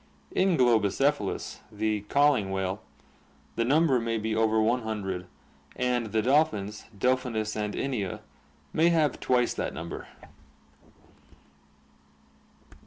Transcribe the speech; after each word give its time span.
In 0.31 0.57
Globicephalus, 0.57 1.59
the 1.71 2.01
ca'ing 2.09 2.49
whale, 2.49 2.81
the 3.55 3.63
number 3.63 3.99
may 3.99 4.17
be 4.17 4.35
over 4.35 4.59
one 4.59 4.81
hundred, 4.81 5.27
and 5.75 6.07
the 6.07 6.23
dolphins, 6.23 6.85
Delphinus 6.97 7.55
and 7.55 7.75
Inia, 7.75 8.21
may 8.73 8.89
have 8.89 9.19
twice 9.19 9.53
that 9.53 9.75
number. 9.75 10.07